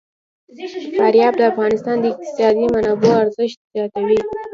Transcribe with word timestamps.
فاریاب 0.97 1.33
د 1.37 1.41
افغانستان 1.51 1.95
د 1.99 2.05
اقتصادي 2.13 2.65
منابعو 2.73 3.21
ارزښت 3.23 3.57
زیاتوي. 3.73 4.19